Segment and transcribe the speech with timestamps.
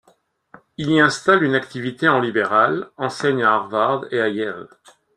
[0.77, 4.67] Il y installe une activité en libéral, enseigne à Harvard et à Yale.